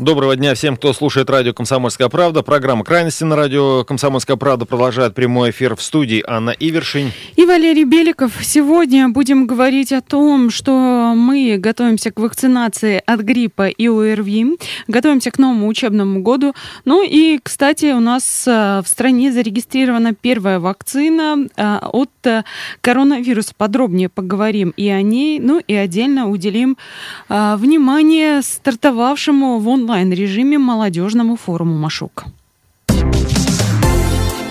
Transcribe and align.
Доброго 0.00 0.34
дня 0.34 0.54
всем, 0.54 0.78
кто 0.78 0.94
слушает 0.94 1.28
радио 1.28 1.52
«Комсомольская 1.52 2.08
правда». 2.08 2.42
Программа 2.42 2.84
«Крайности» 2.84 3.22
на 3.24 3.36
радио 3.36 3.84
«Комсомольская 3.84 4.38
правда» 4.38 4.64
продолжает 4.64 5.14
прямой 5.14 5.50
эфир 5.50 5.76
в 5.76 5.82
студии 5.82 6.24
Анна 6.26 6.56
Ивершин. 6.58 7.12
И 7.36 7.44
Валерий 7.44 7.84
Беликов. 7.84 8.32
Сегодня 8.40 9.10
будем 9.10 9.46
говорить 9.46 9.92
о 9.92 10.00
том, 10.00 10.48
что 10.48 11.12
мы 11.14 11.58
готовимся 11.58 12.12
к 12.12 12.18
вакцинации 12.18 13.02
от 13.04 13.20
гриппа 13.20 13.68
и 13.68 13.88
ОРВИ, 13.88 14.56
готовимся 14.88 15.30
к 15.32 15.38
новому 15.38 15.68
учебному 15.68 16.22
году. 16.22 16.54
Ну 16.86 17.04
и, 17.06 17.38
кстати, 17.42 17.92
у 17.92 18.00
нас 18.00 18.48
э, 18.48 18.80
в 18.82 18.88
стране 18.88 19.30
зарегистрирована 19.30 20.14
первая 20.14 20.60
вакцина 20.60 21.46
э, 21.54 21.78
от 21.82 22.08
э, 22.24 22.44
коронавируса. 22.80 23.52
Подробнее 23.54 24.08
поговорим 24.08 24.72
и 24.78 24.88
о 24.88 25.02
ней, 25.02 25.40
ну 25.40 25.60
и 25.60 25.74
отдельно 25.74 26.30
уделим 26.30 26.78
внимание 27.28 28.40
стартовавшему 28.40 29.58
в 29.58 29.68
онлайн 29.68 29.89
онлайн-режиме 29.90 30.56
молодежному 30.56 31.34
форуму 31.34 31.76
«Машук». 31.76 32.24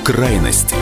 Крайности. 0.04 0.76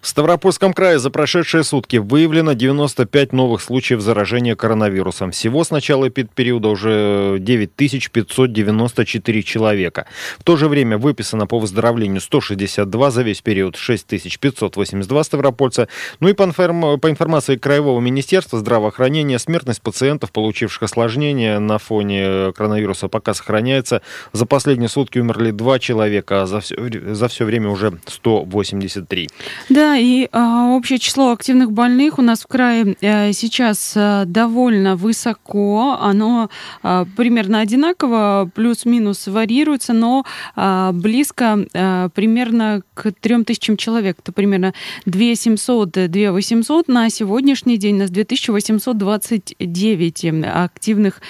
В 0.00 0.08
Ставропольском 0.08 0.72
крае 0.72 0.98
за 0.98 1.10
прошедшие 1.10 1.62
сутки 1.62 1.98
выявлено 1.98 2.54
95 2.54 3.34
новых 3.34 3.60
случаев 3.60 4.00
заражения 4.00 4.56
коронавирусом. 4.56 5.30
Всего 5.30 5.62
с 5.62 5.70
начала 5.70 6.08
периода 6.08 6.68
уже 6.68 7.36
9594 7.38 9.42
человека. 9.42 10.06
В 10.38 10.44
то 10.44 10.56
же 10.56 10.68
время 10.68 10.96
выписано 10.96 11.46
по 11.46 11.58
выздоровлению 11.58 12.22
162, 12.22 13.10
за 13.10 13.22
весь 13.22 13.42
период 13.42 13.76
6582 13.76 15.24
ставропольца. 15.24 15.86
Ну 16.20 16.28
и 16.28 16.32
по, 16.32 16.44
информ... 16.44 16.98
по 16.98 17.10
информации 17.10 17.56
Краевого 17.56 18.00
министерства 18.00 18.58
здравоохранения, 18.58 19.38
смертность 19.38 19.82
пациентов, 19.82 20.32
получивших 20.32 20.84
осложнения 20.84 21.58
на 21.58 21.76
фоне 21.76 22.54
коронавируса, 22.54 23.08
пока 23.08 23.34
сохраняется. 23.34 24.00
За 24.32 24.46
последние 24.46 24.88
сутки 24.88 25.18
умерли 25.18 25.50
два 25.50 25.78
человека, 25.78 26.44
а 26.44 26.46
за 26.46 26.60
все, 26.60 26.74
за 27.14 27.28
все 27.28 27.44
время 27.44 27.68
уже 27.68 27.98
183. 28.06 29.28
Да, 29.68 29.89
и 29.98 30.28
а, 30.32 30.70
общее 30.70 30.98
число 30.98 31.32
активных 31.32 31.72
больных 31.72 32.18
у 32.18 32.22
нас 32.22 32.42
в 32.42 32.46
крае 32.46 32.96
а, 33.02 33.32
сейчас 33.32 33.92
а, 33.96 34.24
довольно 34.24 34.96
высоко. 34.96 35.98
Оно 36.00 36.48
а, 36.82 37.06
примерно 37.16 37.60
одинаково, 37.60 38.50
плюс-минус 38.54 39.26
варьируется, 39.26 39.92
но 39.92 40.24
а, 40.56 40.92
близко 40.92 41.66
а, 41.74 42.08
примерно 42.10 42.82
к 42.94 43.12
3000 43.12 43.76
человек. 43.76 44.18
Это 44.20 44.32
примерно 44.32 44.72
2700-2800. 45.06 46.84
На 46.88 47.10
сегодняшний 47.10 47.76
день 47.76 47.96
у 47.96 47.98
нас 48.00 48.10
2829 48.10 50.44
активных 50.44 51.20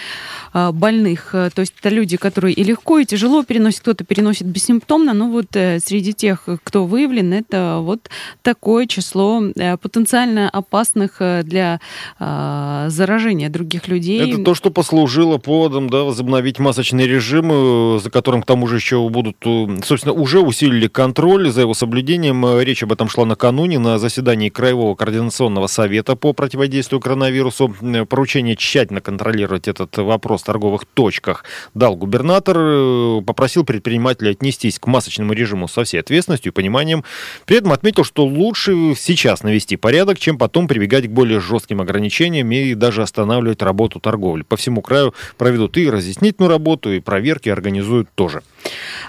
больных. 0.53 1.31
То 1.33 1.53
есть 1.57 1.75
это 1.79 1.89
люди, 1.89 2.17
которые 2.17 2.55
и 2.55 2.65
легко, 2.65 2.99
и 2.99 3.05
тяжело 3.05 3.45
переносят, 3.45 3.81
кто-то 3.81 4.05
переносит 4.05 4.47
бессимптомно, 4.47 5.15
но 5.15 5.29
вот 5.29 5.55
э, 5.55 5.79
среди 5.81 6.13
тех, 6.13 6.49
кто 6.65 6.85
выявлен, 6.85 7.33
это 7.33 7.79
вот 7.81 8.11
такое 8.51 8.87
число 8.87 9.41
э, 9.55 9.77
потенциально 9.77 10.51
опасных 10.51 11.21
э, 11.21 11.43
для 11.45 11.79
э, 12.19 12.87
заражения 12.89 13.49
других 13.49 13.87
людей. 13.87 14.33
Это 14.33 14.43
то, 14.43 14.55
что 14.57 14.71
послужило 14.71 15.39
поводом 15.39 15.89
да, 15.89 16.03
возобновить 16.03 16.59
масочный 16.59 17.07
режим, 17.07 18.01
за 18.01 18.11
которым 18.11 18.43
к 18.43 18.47
тому 18.47 18.67
же 18.67 18.77
еще 18.77 19.09
будут, 19.09 19.37
собственно, 19.85 20.13
уже 20.13 20.41
усилили 20.41 20.89
контроль 20.89 21.51
за 21.51 21.61
его 21.61 21.75
соблюдением. 21.75 22.59
Речь 22.61 22.83
об 22.83 22.93
этом 22.93 23.09
шла 23.09 23.25
накануне 23.25 23.79
на 23.79 23.99
заседании 23.99 24.49
Краевого 24.49 24.97
координационного 24.97 25.69
совета 25.69 26.17
по 26.17 26.33
противодействию 26.33 27.01
коронавирусу. 27.01 27.73
Поручение 28.09 28.57
тщательно 28.57 29.01
контролировать 29.01 29.69
этот 29.69 29.97
вопрос 29.97 30.43
в 30.43 30.47
торговых 30.47 30.87
точках 30.87 31.45
дал 31.75 31.95
губернатор, 31.95 33.23
попросил 33.23 33.65
предпринимателей 33.65 34.33
отнестись 34.33 34.81
к 34.81 34.89
масочному 34.89 35.35
режиму 35.35 35.69
со 35.69 35.85
всей 35.85 36.01
ответственностью 36.01 36.51
и 36.51 36.55
пониманием. 36.55 37.05
При 37.47 37.57
этом 37.59 37.73
отметил, 37.73 38.05
что 38.05 38.27
лучше 38.41 38.95
сейчас 38.97 39.43
навести 39.43 39.77
порядок, 39.77 40.19
чем 40.19 40.39
потом 40.39 40.67
прибегать 40.67 41.07
к 41.07 41.11
более 41.11 41.41
жестким 41.41 41.81
ограничениям 41.81 42.51
и 42.51 42.75
даже 42.75 43.03
останавливать 43.03 43.63
работу 43.63 44.01
торговли. 44.01 44.43
По 44.43 44.57
всему 44.57 44.81
краю 44.81 45.15
проведут 45.37 45.77
и 45.77 45.89
разъяснительную 45.89 46.51
работу, 46.51 46.93
и 46.93 47.01
проверки 47.01 47.49
организуют 47.51 48.09
тоже. 48.15 48.43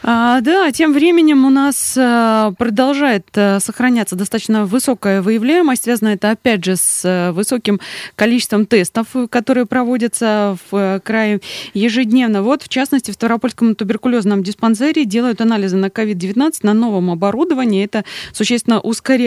А, 0.04 0.42
да, 0.42 0.72
тем 0.72 0.94
временем 0.94 1.46
у 1.46 1.50
нас 1.50 1.96
а, 1.98 2.52
продолжает 2.58 3.28
а, 3.36 3.60
сохраняться 3.60 4.16
достаточно 4.16 4.66
высокая 4.66 5.22
выявляемость. 5.22 5.84
Связано 5.84 6.10
это, 6.10 6.32
опять 6.32 6.66
же, 6.66 6.76
с 6.76 7.04
а, 7.06 7.32
высоким 7.32 7.80
количеством 8.16 8.66
тестов, 8.66 9.08
которые 9.30 9.66
проводятся 9.66 10.58
в 10.70 11.02
крае 11.04 11.40
ежедневно. 11.74 12.44
Вот, 12.44 12.64
в 12.64 12.70
частности, 12.70 13.12
в 13.12 13.14
Ставропольском 13.14 13.76
туберкулезном 13.76 14.44
диспансере 14.44 15.06
делают 15.06 15.42
анализы 15.42 15.78
на 15.78 15.88
COVID-19 15.88 16.54
на 16.64 16.74
новом 16.74 17.12
оборудовании. 17.12 17.86
Это 17.86 18.04
существенно 18.34 18.80
ускоряет 18.80 19.21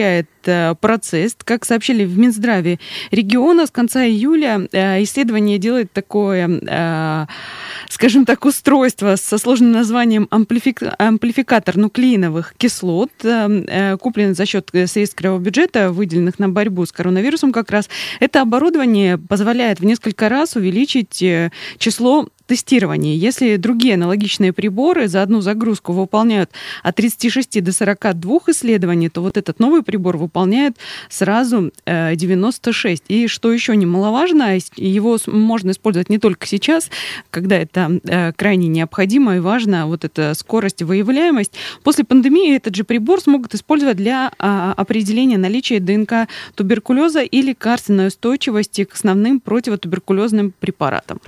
Э, 0.45 0.75
процесс. 0.79 1.35
Как 1.43 1.65
сообщили 1.65 2.05
в 2.05 2.17
Минздраве 2.17 2.79
региона, 3.11 3.65
с 3.65 3.71
конца 3.71 4.05
июля 4.05 4.67
э, 4.71 5.01
исследование 5.03 5.57
делает 5.57 5.91
такое, 5.91 6.47
э, 6.47 7.25
скажем 7.89 8.25
так, 8.25 8.45
устройство 8.45 9.15
со 9.15 9.37
сложным 9.37 9.71
названием 9.71 10.27
амплифик... 10.31 10.81
амплификатор 10.97 11.77
нуклеиновых 11.77 12.53
кислот, 12.57 13.11
купленный 13.99 14.35
за 14.35 14.45
счет 14.45 14.69
средств 14.85 15.21
бюджета, 15.21 15.91
выделенных 15.91 16.39
на 16.39 16.49
борьбу 16.49 16.85
с 16.85 16.91
коронавирусом 16.91 17.51
как 17.51 17.71
раз. 17.71 17.89
Это 18.19 18.41
оборудование 18.41 19.17
позволяет 19.17 19.79
в 19.79 19.85
несколько 19.85 20.29
раз 20.29 20.55
увеличить 20.55 21.23
число 21.77 22.27
тестировании. 22.45 23.15
Если 23.15 23.55
другие 23.57 23.95
аналогичные 23.95 24.53
приборы 24.53 25.07
за 25.07 25.21
одну 25.21 25.41
загрузку 25.41 25.93
выполняют 25.93 26.51
от 26.83 26.95
36 26.95 27.63
до 27.63 27.71
42 27.71 28.39
исследований, 28.47 29.09
то 29.09 29.21
вот 29.21 29.37
этот 29.37 29.59
новый 29.59 29.83
прибор 29.83 30.17
выполняет 30.17 30.77
сразу 31.09 31.71
96. 31.85 33.03
Э, 33.07 33.13
и 33.13 33.27
что 33.27 33.51
еще 33.51 33.75
немаловажно, 33.75 34.57
его 34.75 35.17
можно 35.27 35.71
использовать 35.71 36.09
не 36.09 36.19
только 36.19 36.45
сейчас, 36.45 36.89
когда 37.31 37.57
это 37.57 37.99
э, 38.03 38.31
крайне 38.33 38.67
необходимо 38.67 39.37
и 39.37 39.39
важно, 39.39 39.87
вот 39.87 40.05
эта 40.05 40.33
скорость 40.35 40.81
выявляемость. 40.81 41.53
После 41.83 42.03
пандемии 42.03 42.55
этот 42.55 42.75
же 42.75 42.83
прибор 42.83 43.21
смогут 43.21 43.55
использовать 43.55 43.97
для 43.97 44.31
а, 44.37 44.73
определения 44.77 45.37
наличия 45.37 45.79
ДНК 45.79 46.29
туберкулеза 46.55 47.21
и 47.21 47.41
лекарственной 47.41 48.07
устойчивости 48.07 48.83
к 48.83 48.93
основным 48.93 49.39
противотуберкулезным 49.39 50.53
препаратам. 50.59 51.19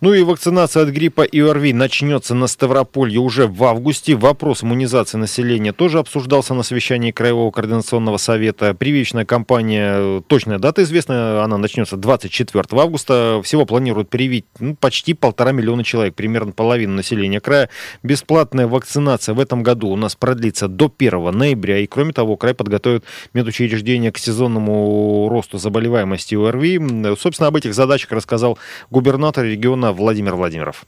Ну 0.00 0.14
и 0.14 0.22
вакцинация 0.22 0.51
Вакцинация 0.52 0.82
от 0.82 0.90
гриппа 0.90 1.22
и 1.22 1.40
ОРВИ 1.40 1.72
начнется 1.72 2.34
на 2.34 2.46
Ставрополье 2.46 3.20
уже 3.20 3.46
в 3.46 3.64
августе. 3.64 4.14
Вопрос 4.14 4.62
иммунизации 4.62 5.16
населения 5.16 5.72
тоже 5.72 5.98
обсуждался 5.98 6.52
на 6.52 6.62
совещании 6.62 7.10
Краевого 7.10 7.50
координационного 7.50 8.18
совета. 8.18 8.74
Прививочная 8.74 9.24
кампания, 9.24 10.20
точная 10.26 10.58
дата 10.58 10.82
известна, 10.82 11.42
она 11.42 11.56
начнется 11.56 11.96
24 11.96 12.64
августа. 12.72 13.40
Всего 13.42 13.64
планируют 13.64 14.10
привить 14.10 14.44
ну, 14.58 14.76
почти 14.76 15.14
полтора 15.14 15.52
миллиона 15.52 15.84
человек, 15.84 16.14
примерно 16.14 16.52
половина 16.52 16.96
населения 16.96 17.40
края. 17.40 17.70
Бесплатная 18.02 18.66
вакцинация 18.66 19.34
в 19.34 19.40
этом 19.40 19.62
году 19.62 19.88
у 19.88 19.96
нас 19.96 20.16
продлится 20.16 20.68
до 20.68 20.92
1 20.94 21.30
ноября. 21.30 21.78
И 21.78 21.86
кроме 21.86 22.12
того, 22.12 22.36
край 22.36 22.52
подготовит 22.52 23.04
медучреждения 23.32 24.12
к 24.12 24.18
сезонному 24.18 25.30
росту 25.30 25.56
заболеваемости 25.56 26.34
ОРВИ. 26.34 27.16
Собственно, 27.18 27.48
об 27.48 27.56
этих 27.56 27.72
задачах 27.72 28.12
рассказал 28.12 28.58
губернатор 28.90 29.46
региона 29.46 29.92
Владимир 29.92 30.41
Владимиров. 30.42 30.84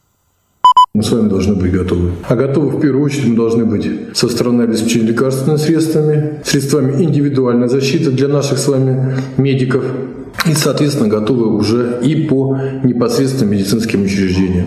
Мы 0.95 1.03
с 1.03 1.13
вами 1.13 1.29
должны 1.29 1.55
быть 1.55 1.73
готовы. 1.73 2.11
А 2.29 2.35
готовы 2.35 2.77
в 2.77 2.81
первую 2.81 3.05
очередь 3.05 3.27
мы 3.27 3.37
должны 3.37 3.65
быть 3.65 4.17
со 4.17 4.29
стороны 4.29 4.63
обеспечения 4.63 5.09
лекарственными 5.09 5.59
средствами, 5.59 6.41
средствами 6.45 7.03
индивидуальной 7.03 7.69
защиты 7.69 8.11
для 8.11 8.29
наших 8.29 8.59
с 8.59 8.67
вами 8.69 9.17
медиков 9.37 9.85
и, 10.47 10.55
соответственно, 10.55 11.09
готовы 11.09 11.55
уже 11.55 12.01
и 12.03 12.27
по 12.27 12.59
непосредственно 12.83 13.51
медицинским 13.51 14.03
учреждениям. 14.03 14.67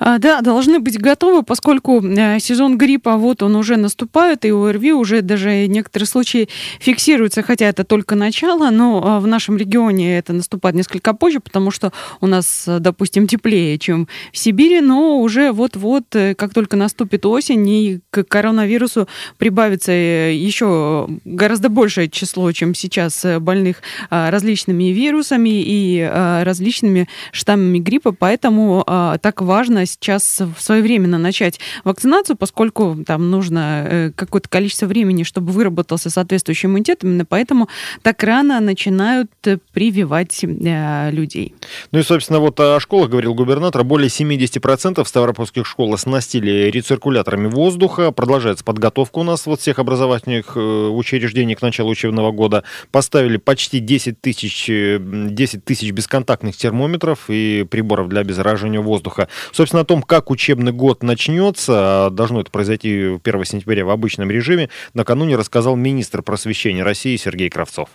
А, 0.00 0.18
да, 0.18 0.40
должны 0.40 0.80
быть 0.80 0.98
готовы, 0.98 1.42
поскольку 1.42 2.02
э, 2.02 2.40
сезон 2.40 2.78
гриппа, 2.78 3.16
вот 3.16 3.42
он 3.42 3.54
уже 3.54 3.76
наступает, 3.76 4.46
и 4.46 4.50
ОРВИ 4.50 4.92
уже 4.92 5.20
даже 5.20 5.66
некоторые 5.66 6.06
случаи 6.06 6.48
фиксируются, 6.80 7.42
хотя 7.42 7.66
это 7.66 7.84
только 7.84 8.14
начало, 8.14 8.70
но 8.70 9.02
а, 9.04 9.20
в 9.20 9.26
нашем 9.26 9.58
регионе 9.58 10.16
это 10.16 10.32
наступает 10.32 10.74
несколько 10.74 11.12
позже, 11.12 11.40
потому 11.40 11.70
что 11.70 11.92
у 12.22 12.26
нас, 12.26 12.64
допустим, 12.66 13.26
теплее, 13.26 13.78
чем 13.78 14.08
в 14.32 14.38
Сибири, 14.38 14.80
но 14.80 15.20
уже 15.20 15.52
вот-вот, 15.52 16.04
э, 16.16 16.34
как 16.34 16.54
только 16.54 16.78
наступит 16.78 17.26
осень, 17.26 17.68
и 17.68 18.00
к 18.10 18.24
коронавирусу 18.24 19.06
прибавится 19.36 19.92
э, 19.92 20.34
еще 20.34 21.08
гораздо 21.26 21.68
большее 21.68 22.08
число, 22.08 22.50
чем 22.52 22.74
сейчас 22.74 23.26
больных 23.40 23.82
а, 24.08 24.30
различными 24.30 24.84
вирусами 24.84 25.62
и 25.62 26.10
различными 26.42 27.06
штаммами 27.32 27.78
гриппа, 27.78 28.12
поэтому 28.12 28.82
так 29.20 29.42
важно 29.42 29.84
сейчас 29.90 30.42
своевременно 30.58 31.18
начать 31.18 31.60
вакцинацию, 31.84 32.36
поскольку 32.36 32.98
там 33.06 33.30
нужно 33.30 33.86
э, 33.88 34.10
какое-то 34.14 34.48
количество 34.48 34.86
времени, 34.86 35.22
чтобы 35.22 35.52
выработался 35.52 36.10
соответствующий 36.10 36.68
иммунитет, 36.68 37.04
именно 37.04 37.24
поэтому 37.24 37.68
так 38.02 38.22
рано 38.22 38.60
начинают 38.60 39.30
э, 39.44 39.58
прививать 39.72 40.42
э, 40.44 41.10
людей. 41.10 41.54
Ну 41.92 41.98
и, 41.98 42.02
собственно, 42.02 42.40
вот 42.40 42.58
о 42.60 42.80
школах 42.80 43.10
говорил 43.10 43.34
губернатор. 43.34 43.84
Более 43.84 44.08
70% 44.08 45.04
ставропольских 45.04 45.66
школ 45.66 45.94
оснастили 45.94 46.70
рециркуляторами 46.70 47.48
воздуха. 47.48 48.12
Продолжается 48.12 48.64
подготовка 48.64 49.18
у 49.18 49.22
нас 49.22 49.46
вот 49.46 49.60
всех 49.60 49.78
образовательных 49.78 50.56
учреждений 50.56 51.54
к 51.54 51.62
началу 51.62 51.90
учебного 51.90 52.32
года. 52.32 52.64
Поставили 52.90 53.36
почти 53.36 53.80
10 53.80 54.20
тысяч, 54.20 54.66
10 54.66 55.64
тысяч 55.64 55.90
бесконтактных 55.90 56.56
термометров 56.56 57.24
и 57.28 57.66
приборов 57.68 58.08
для 58.08 58.20
обеззараживания 58.20 58.80
воздуха. 58.80 59.28
Собственно, 59.52 59.79
о 59.80 59.84
том, 59.84 60.02
как 60.02 60.30
учебный 60.30 60.72
год 60.72 61.02
начнется, 61.02 62.06
а 62.06 62.10
должно 62.10 62.40
это 62.40 62.50
произойти 62.50 63.18
1 63.22 63.44
сентября 63.44 63.84
в 63.84 63.90
обычном 63.90 64.30
режиме, 64.30 64.68
накануне 64.94 65.36
рассказал 65.36 65.76
министр 65.76 66.22
просвещения 66.22 66.82
России 66.82 67.16
Сергей 67.16 67.50
Кравцов. 67.50 67.88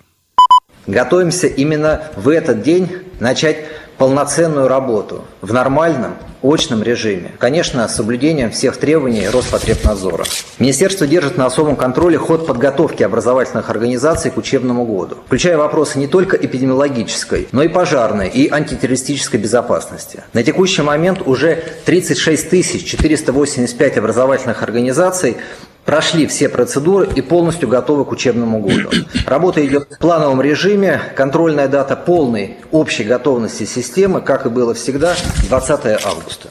Готовимся 0.87 1.47
именно 1.47 2.03
в 2.15 2.29
этот 2.29 2.61
день 2.61 2.89
начать 3.19 3.65
полноценную 3.97 4.67
работу 4.67 5.23
в 5.41 5.53
нормальном, 5.53 6.15
очном 6.53 6.83
режиме. 6.83 7.31
Конечно, 7.39 7.87
с 7.87 7.95
соблюдением 7.95 8.51
всех 8.51 8.77
требований 8.77 9.27
Роспотребнадзора. 9.27 10.25
Министерство 10.59 11.07
держит 11.07 11.37
на 11.37 11.45
особом 11.45 11.75
контроле 11.75 12.17
ход 12.17 12.45
подготовки 12.45 13.03
образовательных 13.03 13.69
организаций 13.69 14.31
к 14.31 14.37
учебному 14.37 14.85
году, 14.85 15.17
включая 15.25 15.57
вопросы 15.57 15.97
не 15.97 16.07
только 16.07 16.37
эпидемиологической, 16.37 17.47
но 17.51 17.63
и 17.63 17.67
пожарной 17.67 18.29
и 18.29 18.49
антитеррористической 18.49 19.39
безопасности. 19.39 20.23
На 20.33 20.43
текущий 20.43 20.81
момент 20.81 21.21
уже 21.25 21.63
36 21.85 22.85
485 22.85 23.97
образовательных 23.97 24.61
организаций 24.61 25.37
прошли 25.85 26.27
все 26.27 26.49
процедуры 26.49 27.07
и 27.15 27.21
полностью 27.21 27.69
готовы 27.69 28.05
к 28.05 28.11
учебному 28.11 28.59
году. 28.59 28.89
Работа 29.25 29.65
идет 29.65 29.87
в 29.91 29.99
плановом 29.99 30.41
режиме. 30.41 31.01
Контрольная 31.15 31.67
дата 31.67 31.95
полной 31.95 32.57
общей 32.71 33.03
готовности 33.03 33.63
системы, 33.65 34.21
как 34.21 34.45
и 34.45 34.49
было 34.49 34.73
всегда, 34.73 35.15
20 35.49 35.85
августа. 36.05 36.49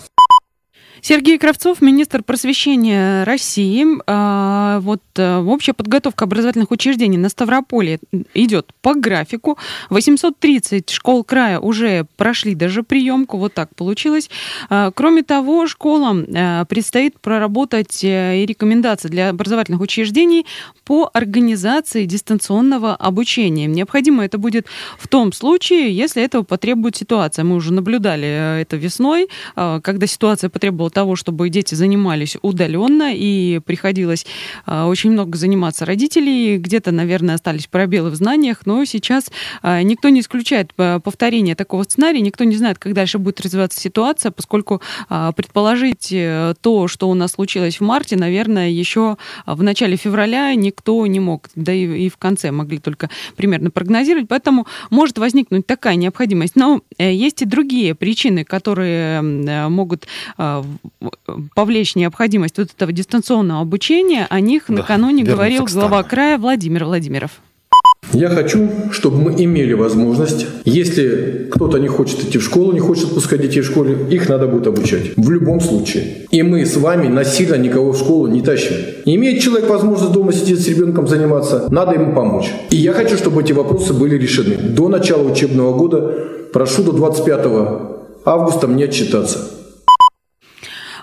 Сергей 1.07 1.37
Кравцов, 1.37 1.83
министр 1.83 2.23
просвещения 2.23 3.25
России. 3.25 3.85
А, 4.07 4.81
вот 4.81 5.03
э, 5.17 5.37
общая 5.37 5.75
подготовка 5.75 6.25
образовательных 6.25 6.71
учреждений 6.71 7.19
на 7.19 7.29
Ставрополе 7.29 7.99
идет 8.33 8.71
по 8.81 8.95
графику. 8.95 9.59
830 9.91 10.89
школ 10.89 11.23
края 11.23 11.61
уже 11.61 12.07
прошли 12.17 12.55
даже 12.55 12.83
приемку. 12.83 13.37
Вот 13.37 13.53
так 13.53 13.75
получилось. 13.75 14.31
А, 14.71 14.93
кроме 14.93 15.23
того, 15.23 15.67
школам 15.67 16.23
э, 16.23 16.65
предстоит 16.71 17.21
проработать 17.21 18.03
э, 18.03 18.39
и 18.39 18.47
рекомендации 18.47 19.09
для 19.09 19.29
образовательных 19.29 19.83
учреждений 19.83 20.47
по 20.87 21.11
организации 21.13 22.07
дистанционного 22.07 22.97
обучения. 22.97 23.67
Необходимо 23.67 24.25
это 24.25 24.39
будет 24.39 24.69
в 24.99 25.07
том 25.09 25.35
случае, 25.35 25.95
если 25.95 26.23
этого 26.23 26.45
потребует 26.45 26.97
ситуация. 26.97 27.45
Мы 27.45 27.57
уже 27.57 27.75
наблюдали 27.75 28.63
это 28.63 28.77
весной, 28.77 29.29
когда 29.55 30.07
ситуация 30.07 30.49
потребовала 30.49 30.94
того, 30.95 31.17
чтобы 31.17 31.51
дети 31.51 31.75
занимались 31.75 32.39
удаленно, 32.41 33.13
и 33.15 33.59
приходилось 33.59 34.25
а, 34.65 34.87
очень 34.87 35.11
много 35.11 35.37
заниматься 35.37 35.85
родителей. 35.85 36.57
Где-то, 36.57 36.93
наверное, 36.93 37.35
остались 37.35 37.67
пробелы 37.67 38.11
в 38.11 38.15
знаниях, 38.15 38.65
но 38.65 38.85
сейчас 38.87 39.31
а, 39.63 39.83
никто 39.83 40.09
не 40.09 40.21
исключает 40.21 40.73
а, 40.79 41.01
повторение 41.01 41.55
такого 41.55 41.83
сценария, 41.83 42.21
никто 42.23 42.45
не 42.45 42.57
знает, 42.57 42.79
как 42.79 42.95
дальше 42.95 43.19
будет 43.19 43.41
развиваться 43.41 43.81
ситуация, 43.81 44.31
поскольку 44.31 44.81
предположить 45.37 46.13
э, 46.13 46.55
то, 46.61 46.89
что 46.89 47.11
у 47.11 47.15
нас 47.15 47.33
случилось 47.33 47.81
в 47.81 47.83
марте, 47.83 48.17
наверное, 48.17 48.71
еще 48.71 49.17
в 49.47 49.63
начале 49.63 49.97
февраля 49.97 50.55
никто 50.55 51.05
не 51.07 51.21
мог, 51.21 51.49
да 51.55 51.73
и, 51.73 52.07
и 52.07 52.09
в 52.09 52.17
конце 52.17 52.51
могли 52.53 52.79
только 52.79 53.11
примерно 53.37 53.71
прогнозировать, 53.71 54.29
поэтому 54.29 54.67
может 54.91 55.19
возникнуть 55.19 55.67
такая 55.67 55.97
необходимость. 55.97 56.57
Но 56.57 56.81
э, 56.99 57.13
есть 57.13 57.43
и 57.43 57.45
другие 57.45 57.95
причины, 57.95 58.45
которые 58.45 59.21
э, 59.21 59.69
могут 59.69 60.07
повлечь 61.55 61.95
необходимость 61.95 62.59
вот 62.59 62.71
этого 62.75 62.93
дистанционного 62.93 63.63
обучения, 63.63 64.27
о 64.29 64.41
них 64.41 64.65
да, 64.69 64.75
накануне 64.75 65.25
говорил 65.25 65.65
глава 65.65 66.03
края 66.03 66.39
Владимир 66.39 66.85
Владимиров. 66.85 67.41
Я 68.13 68.29
хочу, 68.29 68.69
чтобы 68.93 69.17
мы 69.19 69.45
имели 69.45 69.73
возможность, 69.73 70.47
если 70.65 71.49
кто-то 71.51 71.79
не 71.79 71.89
хочет 71.89 72.23
идти 72.23 72.39
в 72.39 72.45
школу, 72.45 72.73
не 72.73 72.79
хочет 72.79 73.11
пускать 73.11 73.41
детей 73.41 73.61
в 73.61 73.67
школе, 73.67 73.97
их 74.11 74.29
надо 74.29 74.47
будет 74.47 74.67
обучать. 74.67 75.17
В 75.17 75.31
любом 75.31 75.61
случае. 75.61 76.27
И 76.31 76.43
мы 76.43 76.65
с 76.65 76.77
вами 76.77 77.09
насильно 77.09 77.57
никого 77.57 77.93
в 77.93 77.99
школу 77.99 78.29
не 78.29 78.41
тащим. 78.43 78.77
Имеет 79.05 79.43
человек 79.43 79.69
возможность 79.69 80.13
дома 80.13 80.33
сидеть 80.33 80.61
с 80.61 80.69
ребенком 80.69 81.09
заниматься, 81.09 81.67
надо 81.71 81.95
ему 81.95 82.15
помочь. 82.15 82.53
И 82.71 82.77
я 82.77 82.93
хочу, 82.93 83.17
чтобы 83.17 83.43
эти 83.43 83.53
вопросы 83.53 83.93
были 83.93 84.17
решены. 84.17 84.57
До 84.57 84.89
начала 84.89 85.29
учебного 85.29 85.77
года 85.77 86.15
прошу 86.53 86.85
до 86.85 86.93
25 86.93 87.47
августа 88.25 88.69
мне 88.69 88.85
отчитаться. 88.85 89.54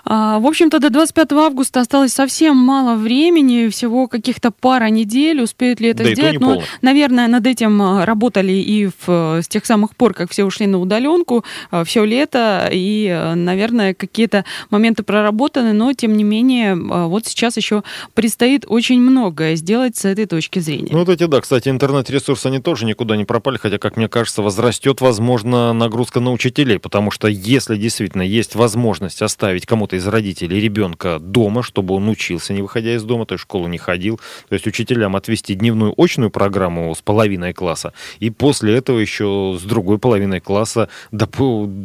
А, 0.04 0.38
в 0.38 0.46
общем-то, 0.46 0.78
до 0.80 0.90
25 0.90 1.32
августа 1.32 1.80
осталось 1.80 2.12
совсем 2.12 2.56
мало 2.56 2.96
времени, 2.96 3.68
всего 3.68 4.08
каких-то 4.08 4.50
пара 4.50 4.86
недель. 4.86 5.42
Успеют 5.42 5.80
ли 5.80 5.88
это 5.88 6.04
да 6.04 6.12
сделать? 6.12 6.40
Но, 6.40 6.54
ну, 6.54 6.62
наверное, 6.82 7.28
над 7.28 7.46
этим 7.46 7.80
а, 7.80 8.04
работали 8.04 8.52
и 8.52 8.90
в, 9.06 9.40
с 9.42 9.48
тех 9.48 9.64
самых 9.64 9.94
пор, 9.96 10.14
как 10.14 10.30
все 10.30 10.44
ушли 10.44 10.66
на 10.66 10.78
удаленку, 10.78 11.44
а, 11.70 11.84
все 11.84 12.04
лето, 12.04 12.68
и, 12.72 13.32
наверное, 13.34 13.94
какие-то 13.94 14.44
моменты 14.70 15.02
проработаны, 15.02 15.72
но, 15.72 15.92
тем 15.92 16.16
не 16.16 16.24
менее, 16.24 16.74
вот 16.74 17.26
сейчас 17.26 17.56
еще 17.56 17.82
предстоит 18.14 18.64
очень 18.66 19.00
многое 19.00 19.56
сделать 19.56 19.96
с 19.96 20.04
этой 20.04 20.26
точки 20.26 20.58
зрения. 20.58 20.88
Ну, 20.90 20.98
вот 21.00 21.08
эти, 21.08 21.24
да, 21.24 21.40
кстати, 21.40 21.68
интернет-ресурсы, 21.68 22.46
они 22.46 22.58
тоже 22.58 22.86
никуда 22.86 23.16
не 23.16 23.24
пропали, 23.24 23.56
хотя, 23.56 23.78
как 23.78 23.96
мне 23.96 24.08
кажется, 24.08 24.42
возрастет, 24.42 25.00
возможно, 25.00 25.72
нагрузка 25.72 26.20
на 26.20 26.32
учителей, 26.32 26.78
потому 26.78 27.10
что 27.10 27.28
если 27.28 27.76
действительно 27.76 28.22
есть 28.22 28.54
возможность 28.54 29.22
оставить 29.22 29.66
кому-то 29.66 29.91
кого-то 29.92 29.96
из 29.96 30.06
родителей 30.06 30.60
ребенка 30.60 31.18
дома, 31.18 31.62
чтобы 31.62 31.94
он 31.94 32.08
учился, 32.08 32.52
не 32.52 32.62
выходя 32.62 32.94
из 32.94 33.02
дома, 33.02 33.26
то 33.26 33.34
есть 33.34 33.42
в 33.44 33.46
школу 33.46 33.68
не 33.68 33.78
ходил. 33.78 34.20
То 34.48 34.54
есть 34.54 34.66
учителям 34.66 35.16
отвести 35.16 35.54
дневную 35.54 35.94
очную 35.96 36.30
программу 36.30 36.94
с 36.94 37.02
половиной 37.02 37.52
класса, 37.52 37.92
и 38.20 38.30
после 38.30 38.74
этого 38.74 39.00
еще 39.00 39.56
с 39.60 39.62
другой 39.62 39.98
половиной 39.98 40.40
класса 40.40 40.88
до, 41.12 41.28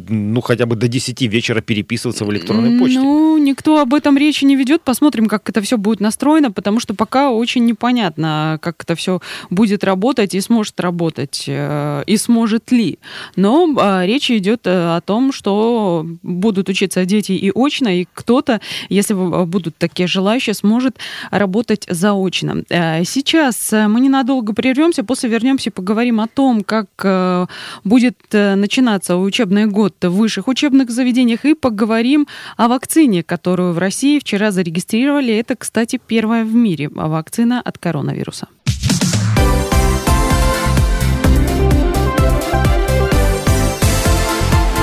ну, 0.08 0.40
хотя 0.40 0.66
бы 0.66 0.76
до 0.76 0.88
10 0.88 1.22
вечера 1.22 1.60
переписываться 1.60 2.24
в 2.24 2.30
электронной 2.30 2.78
почте. 2.78 3.00
Ну, 3.00 3.38
никто 3.38 3.80
об 3.80 3.94
этом 3.94 4.18
речи 4.18 4.44
не 4.44 4.56
ведет. 4.56 4.82
Посмотрим, 4.82 5.26
как 5.26 5.48
это 5.48 5.60
все 5.60 5.76
будет 5.76 6.00
настроено, 6.00 6.50
потому 6.50 6.80
что 6.80 6.94
пока 6.94 7.30
очень 7.30 7.66
непонятно, 7.66 8.58
как 8.62 8.82
это 8.82 8.94
все 8.94 9.20
будет 9.50 9.84
работать 9.84 10.34
и 10.34 10.40
сможет 10.40 10.80
работать, 10.80 11.44
э, 11.46 12.04
и 12.06 12.16
сможет 12.16 12.72
ли. 12.72 12.98
Но 13.36 13.74
а, 13.78 14.06
речь 14.06 14.30
идет 14.30 14.66
э, 14.66 14.96
о 14.96 15.00
том, 15.00 15.32
что 15.32 16.06
будут 16.22 16.68
учиться 16.68 17.04
дети 17.04 17.32
и 17.32 17.52
очно, 17.54 17.97
и 18.02 18.08
кто-то, 18.12 18.60
если 18.88 19.14
будут 19.44 19.76
такие 19.76 20.06
желающие, 20.06 20.54
сможет 20.54 20.98
работать 21.30 21.86
заочно. 21.88 22.64
Э, 22.70 23.04
сейчас 23.04 23.72
э, 23.72 23.88
мы 23.88 24.00
ненадолго 24.00 24.52
прервемся, 24.52 25.04
после 25.04 25.28
вернемся 25.28 25.70
и 25.70 25.72
поговорим 25.72 26.20
о 26.20 26.26
том, 26.26 26.62
как 26.62 26.88
э, 27.04 27.46
будет 27.84 28.16
начинаться 28.32 29.16
учебный 29.16 29.66
год 29.66 29.94
в 30.02 30.10
высших 30.10 30.48
учебных 30.48 30.90
заведениях 30.90 31.44
и 31.44 31.54
поговорим 31.54 32.26
о 32.56 32.68
вакцине, 32.68 33.22
которую 33.22 33.72
в 33.72 33.78
России 33.78 34.18
вчера 34.18 34.50
зарегистрировали. 34.50 35.34
Это, 35.34 35.56
кстати, 35.56 36.00
первая 36.06 36.44
в 36.44 36.54
мире 36.54 36.88
вакцина 36.88 37.60
от 37.60 37.78
коронавируса. 37.78 38.48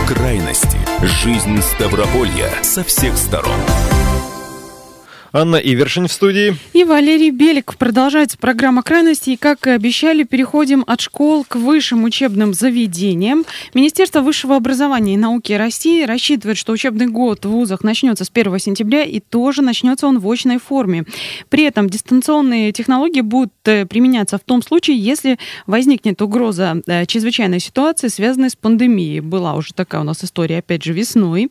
Крайности. 0.07 0.77
Жизнь 1.01 1.59
Ставрополья 1.63 2.51
со 2.61 2.83
всех 2.83 3.17
сторон. 3.17 3.59
Анна 5.37 5.57
Ивершин 5.57 6.07
в 6.07 6.13
студии. 6.13 6.55
И 6.71 6.85
Валерий 6.85 7.29
Белик. 7.29 7.75
Продолжается 7.77 8.37
программа 8.37 8.83
крайности. 8.83 9.31
И, 9.31 9.35
как 9.35 9.67
и 9.67 9.71
обещали, 9.71 10.23
переходим 10.23 10.85
от 10.87 11.01
школ 11.01 11.43
к 11.45 11.57
высшим 11.57 12.05
учебным 12.05 12.53
заведениям. 12.53 13.43
Министерство 13.73 14.21
высшего 14.21 14.55
образования 14.55 15.15
и 15.15 15.17
науки 15.17 15.51
России 15.51 16.05
рассчитывает, 16.05 16.57
что 16.57 16.71
учебный 16.71 17.07
год 17.07 17.43
в 17.43 17.49
вузах 17.49 17.83
начнется 17.83 18.23
с 18.23 18.31
1 18.33 18.59
сентября 18.59 19.03
и 19.03 19.19
тоже 19.19 19.61
начнется 19.61 20.07
он 20.07 20.19
в 20.19 20.31
очной 20.31 20.57
форме. 20.57 21.03
При 21.49 21.63
этом 21.63 21.89
дистанционные 21.89 22.71
технологии 22.71 23.19
будут 23.19 23.51
э, 23.65 23.85
применяться 23.85 24.37
в 24.37 24.41
том 24.45 24.61
случае, 24.61 24.97
если 24.97 25.37
возникнет 25.67 26.21
угроза 26.21 26.81
э, 26.87 27.05
чрезвычайной 27.07 27.59
ситуации, 27.59 28.07
связанной 28.07 28.51
с 28.51 28.55
пандемией. 28.55 29.19
Была 29.19 29.55
уже 29.55 29.73
такая 29.73 29.99
у 29.99 30.05
нас 30.05 30.23
история, 30.23 30.59
опять 30.59 30.85
же, 30.85 30.93
весной. 30.93 31.49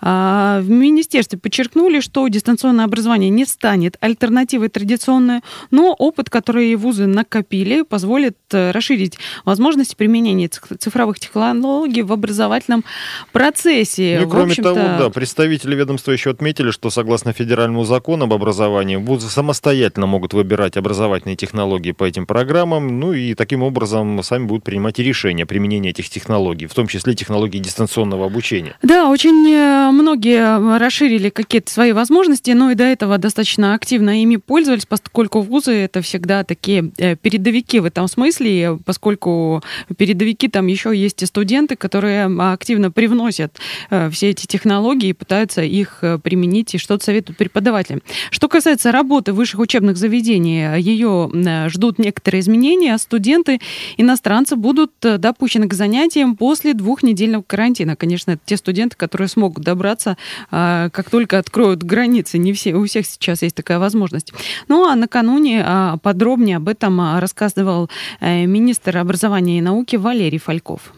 А, 0.00 0.62
в 0.62 0.70
министерстве 0.70 1.38
подчеркнули, 1.38 2.00
что 2.00 2.26
дистанционное 2.28 2.86
образование 2.86 3.25
образование 3.26 3.30
не 3.30 3.44
станет 3.44 3.96
альтернативой 4.00 4.68
традиционной, 4.68 5.40
но 5.70 5.94
опыт, 5.94 6.30
который 6.30 6.74
вузы 6.76 7.06
накопили, 7.06 7.82
позволит 7.82 8.36
э, 8.52 8.70
расширить 8.70 9.18
возможности 9.44 9.94
применения 9.94 10.48
цифровых 10.48 11.18
технологий 11.18 12.02
в 12.02 12.12
образовательном 12.12 12.84
процессе. 13.32 14.18
Ну, 14.22 14.30
кроме 14.30 14.54
того, 14.54 14.74
да, 14.74 15.10
представители 15.10 15.74
ведомства 15.74 16.12
еще 16.12 16.30
отметили, 16.30 16.70
что 16.70 16.90
согласно 16.90 17.32
федеральному 17.32 17.84
закону 17.84 18.24
об 18.24 18.32
образовании, 18.32 18.96
вузы 18.96 19.28
самостоятельно 19.28 20.06
могут 20.06 20.34
выбирать 20.34 20.76
образовательные 20.76 21.36
технологии 21.36 21.92
по 21.92 22.04
этим 22.04 22.26
программам, 22.26 23.00
ну 23.00 23.12
и 23.12 23.34
таким 23.34 23.62
образом 23.62 24.22
сами 24.22 24.46
будут 24.46 24.64
принимать 24.64 24.98
решения 24.98 25.46
применения 25.46 25.90
этих 25.90 26.08
технологий, 26.08 26.66
в 26.66 26.74
том 26.74 26.86
числе 26.86 27.14
технологий 27.14 27.58
дистанционного 27.58 28.26
обучения. 28.26 28.76
Да, 28.82 29.08
очень 29.08 29.50
э, 29.50 29.90
многие 29.90 30.78
расширили 30.78 31.30
какие-то 31.30 31.70
свои 31.70 31.92
возможности, 31.92 32.50
но 32.52 32.70
и 32.70 32.74
до 32.74 32.84
этого 32.84 33.15
достаточно 33.18 33.74
активно 33.74 34.22
ими 34.22 34.36
пользовались, 34.36 34.86
поскольку 34.86 35.40
вузы 35.40 35.72
это 35.72 36.02
всегда 36.02 36.44
такие 36.44 36.90
э, 36.98 37.16
передовики 37.16 37.80
в 37.80 37.84
этом 37.84 38.08
смысле, 38.08 38.78
поскольку 38.84 39.62
передовики 39.96 40.48
там 40.48 40.66
еще 40.66 40.96
есть 40.96 41.22
и 41.22 41.26
студенты, 41.26 41.76
которые 41.76 42.26
активно 42.52 42.90
привносят 42.90 43.56
э, 43.90 44.10
все 44.10 44.30
эти 44.30 44.46
технологии 44.46 45.10
и 45.10 45.12
пытаются 45.12 45.62
их 45.62 45.98
э, 46.02 46.18
применить 46.18 46.74
и 46.74 46.78
что-то 46.78 47.04
советуют 47.04 47.38
преподавателям. 47.38 48.02
Что 48.30 48.48
касается 48.48 48.92
работы 48.92 49.32
высших 49.32 49.60
учебных 49.60 49.96
заведений, 49.96 50.78
ее 50.80 51.30
ждут 51.68 51.98
некоторые 51.98 52.40
изменения, 52.40 52.94
а 52.94 52.98
студенты, 52.98 53.60
иностранцы 53.96 54.56
будут 54.56 54.92
допущены 55.00 55.68
к 55.68 55.74
занятиям 55.74 56.36
после 56.36 56.74
двухнедельного 56.74 57.42
карантина. 57.42 57.96
Конечно, 57.96 58.32
это 58.32 58.40
те 58.44 58.56
студенты, 58.56 58.96
которые 58.96 59.28
смогут 59.28 59.64
добраться, 59.64 60.16
как 60.50 61.10
только 61.10 61.38
откроют 61.38 61.82
границы. 61.82 62.38
Не 62.38 62.52
все, 62.52 62.74
у 62.74 62.84
всех 62.84 63.05
сейчас 63.10 63.42
есть 63.42 63.56
такая 63.56 63.78
возможность. 63.78 64.32
Ну 64.68 64.88
а 64.88 64.94
накануне 64.94 65.62
а, 65.64 65.96
подробнее 65.98 66.56
об 66.56 66.68
этом 66.68 67.00
а, 67.00 67.20
рассказывал 67.20 67.88
э, 68.20 68.46
министр 68.46 68.98
образования 68.98 69.58
и 69.58 69.60
науки 69.60 69.96
Валерий 69.96 70.38
Фальков. 70.38 70.92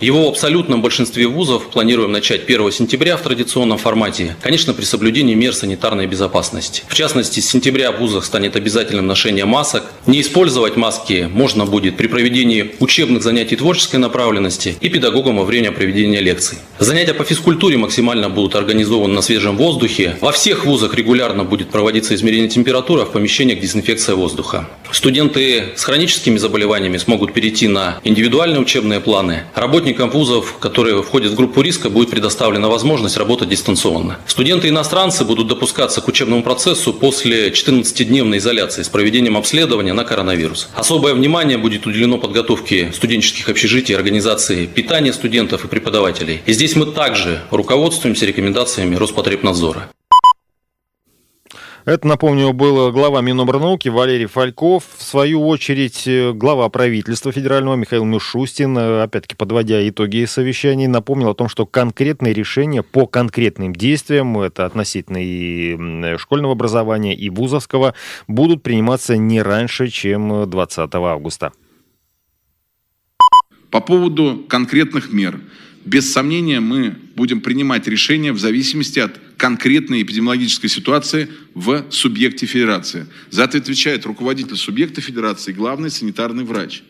Его 0.00 0.26
в 0.26 0.28
абсолютном 0.28 0.80
большинстве 0.80 1.26
вузов 1.26 1.70
планируем 1.70 2.12
начать 2.12 2.44
1 2.44 2.70
сентября 2.70 3.16
в 3.16 3.22
традиционном 3.22 3.78
формате, 3.78 4.36
конечно, 4.40 4.72
при 4.72 4.84
соблюдении 4.84 5.34
мер 5.34 5.52
санитарной 5.52 6.06
безопасности. 6.06 6.84
В 6.86 6.94
частности, 6.94 7.40
с 7.40 7.50
сентября 7.50 7.90
в 7.90 7.98
вузах 7.98 8.24
станет 8.24 8.54
обязательным 8.54 9.08
ношение 9.08 9.44
масок. 9.44 9.82
Не 10.06 10.20
использовать 10.20 10.76
маски 10.76 11.28
можно 11.28 11.66
будет 11.66 11.96
при 11.96 12.06
проведении 12.06 12.76
учебных 12.78 13.24
занятий 13.24 13.56
творческой 13.56 13.96
направленности 13.96 14.76
и 14.80 14.88
педагогам 14.88 15.38
во 15.38 15.44
время 15.44 15.72
проведения 15.72 16.20
лекций. 16.20 16.58
Занятия 16.78 17.12
по 17.14 17.24
физкультуре 17.24 17.76
максимально 17.76 18.30
будут 18.30 18.54
организованы 18.54 19.14
на 19.14 19.20
свежем 19.20 19.56
воздухе. 19.56 20.16
Во 20.20 20.30
всех 20.30 20.64
вузах 20.64 20.94
регулярно 20.94 21.42
будет 21.42 21.70
проводиться 21.70 22.14
измерение 22.14 22.48
температуры, 22.48 23.04
в 23.04 23.10
помещениях 23.10 23.58
дезинфекция 23.58 24.14
воздуха. 24.14 24.68
Студенты 24.92 25.72
с 25.74 25.82
хроническими 25.82 26.38
заболеваниями 26.38 26.98
смогут 26.98 27.32
перейти 27.32 27.66
на 27.66 27.98
индивидуальные 28.04 28.60
учебные 28.60 29.00
планы. 29.00 29.42
Работники 29.56 29.87
Работникам 29.88 30.10
вузов, 30.10 30.58
которые 30.58 31.02
входят 31.02 31.32
в 31.32 31.34
группу 31.34 31.62
риска, 31.62 31.88
будет 31.88 32.10
предоставлена 32.10 32.68
возможность 32.68 33.16
работать 33.16 33.48
дистанционно. 33.48 34.18
Студенты-иностранцы 34.26 35.24
будут 35.24 35.46
допускаться 35.46 36.02
к 36.02 36.08
учебному 36.08 36.42
процессу 36.42 36.92
после 36.92 37.48
14-дневной 37.48 38.36
изоляции 38.36 38.82
с 38.82 38.88
проведением 38.90 39.38
обследования 39.38 39.94
на 39.94 40.04
коронавирус. 40.04 40.68
Особое 40.74 41.14
внимание 41.14 41.56
будет 41.56 41.86
уделено 41.86 42.18
подготовке 42.18 42.92
студенческих 42.92 43.48
общежитий 43.48 43.96
организации 43.96 44.66
питания 44.66 45.14
студентов 45.14 45.64
и 45.64 45.68
преподавателей. 45.68 46.42
И 46.44 46.52
здесь 46.52 46.76
мы 46.76 46.84
также 46.84 47.40
руководствуемся 47.50 48.26
рекомендациями 48.26 48.94
Роспотребнадзора. 48.94 49.88
Это, 51.84 52.06
напомню, 52.06 52.52
был 52.52 52.92
глава 52.92 53.20
Минобрнауки 53.20 53.88
Валерий 53.88 54.26
Фальков. 54.26 54.84
В 54.96 55.02
свою 55.02 55.46
очередь, 55.46 56.06
э, 56.06 56.32
глава 56.32 56.68
правительства 56.68 57.32
федерального 57.32 57.76
Михаил 57.76 58.04
Мишустин, 58.04 58.76
э, 58.76 59.02
опять-таки 59.02 59.36
подводя 59.36 59.88
итоги 59.88 60.24
совещаний, 60.24 60.86
напомнил 60.86 61.30
о 61.30 61.34
том, 61.34 61.48
что 61.48 61.66
конкретные 61.66 62.34
решения 62.34 62.82
по 62.82 63.06
конкретным 63.06 63.74
действиям, 63.74 64.38
это 64.38 64.66
относительно 64.66 65.18
и 65.20 66.16
школьного 66.18 66.52
образования, 66.52 67.14
и 67.14 67.30
вузовского, 67.30 67.94
будут 68.26 68.62
приниматься 68.62 69.16
не 69.16 69.40
раньше, 69.40 69.88
чем 69.88 70.50
20 70.50 70.94
августа. 70.94 71.52
По 73.70 73.80
поводу 73.80 74.44
конкретных 74.48 75.12
мер– 75.12 75.40
без 75.88 76.12
сомнения, 76.12 76.60
мы 76.60 76.94
будем 77.16 77.40
принимать 77.40 77.88
решения 77.88 78.32
в 78.32 78.38
зависимости 78.38 78.98
от 78.98 79.18
конкретной 79.38 80.02
эпидемиологической 80.02 80.68
ситуации 80.68 81.30
в 81.54 81.86
субъекте 81.90 82.44
федерации. 82.44 83.06
За 83.30 83.44
это 83.44 83.56
отвечает 83.58 84.04
руководитель 84.04 84.56
субъекта 84.56 85.00
федерации, 85.00 85.52
главный 85.52 85.90
санитарный 85.90 86.44
врач. 86.44 86.82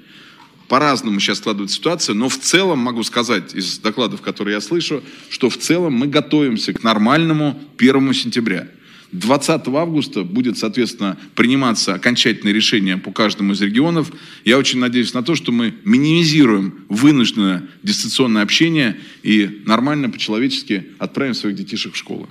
По-разному 0.67 1.21
сейчас 1.21 1.39
складывается 1.39 1.77
ситуация, 1.77 2.15
но 2.15 2.29
в 2.29 2.39
целом 2.39 2.79
могу 2.79 3.03
сказать 3.03 3.55
из 3.55 3.79
докладов, 3.79 4.23
которые 4.23 4.55
я 4.55 4.61
слышу, 4.61 5.03
что 5.31 5.49
в 5.51 5.59
целом 5.59 5.95
мы 5.95 6.07
готовимся 6.07 6.73
к 6.73 6.83
нормальному 6.83 7.63
1 7.79 8.15
сентября. 8.15 8.69
20 9.13 9.69
августа 9.69 10.23
будет, 10.23 10.59
соответственно, 10.59 11.19
приниматься 11.35 11.95
окончательное 11.95 12.53
решение 12.53 12.99
по 12.99 13.11
каждому 13.11 13.53
из 13.53 13.61
регионов. 13.61 14.13
Я 14.45 14.59
очень 14.59 14.79
надеюсь 14.79 15.15
на 15.15 15.23
то, 15.23 15.35
что 15.35 15.53
мы 15.53 15.75
минимизируем 15.85 16.85
вынужденное 16.89 17.69
дистанционное 17.83 18.43
общение 18.43 18.99
и 19.23 19.63
нормально, 19.65 20.11
по-человечески 20.11 20.89
отправим 20.99 21.35
своих 21.35 21.57
детишек 21.57 21.95
в 21.95 21.97
школу. 21.97 22.29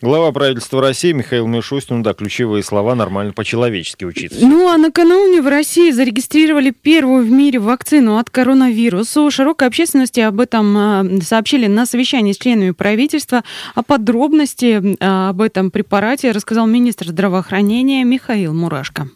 Глава 0.00 0.32
правительства 0.32 0.80
России 0.80 1.12
Михаил 1.12 1.46
Мишустин, 1.46 2.02
да, 2.02 2.14
ключевые 2.14 2.62
слова 2.62 2.94
нормально 2.94 3.32
по-человечески 3.32 4.04
учиться. 4.04 4.38
Ну, 4.40 4.68
а 4.68 4.76
накануне 4.76 5.40
в 5.40 5.48
России 5.48 5.90
зарегистрировали 5.90 6.70
первую 6.70 7.24
в 7.24 7.30
мире 7.30 7.58
вакцину 7.58 8.18
от 8.18 8.30
коронавируса. 8.30 9.30
Широкой 9.30 9.68
общественности 9.68 10.20
об 10.20 10.40
этом 10.40 10.76
а, 10.76 11.04
сообщили 11.22 11.66
на 11.66 11.86
совещании 11.86 12.32
с 12.32 12.38
членами 12.38 12.72
правительства. 12.72 13.42
А 13.74 13.82
подробности 13.82 14.96
а, 15.00 15.30
об 15.30 15.40
этом 15.40 15.70
препарате 15.70 16.30
рассказал 16.30 16.66
министр 16.66 17.08
здравоохранения 17.08 18.04
Михаил 18.04 18.52
Мурашко. 18.52 19.08